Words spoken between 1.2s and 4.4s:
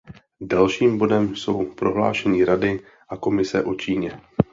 jsou prohlášení Rady a Komise o Číně.